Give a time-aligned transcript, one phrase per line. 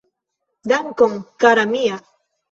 [0.71, 1.95] Dankon kara mia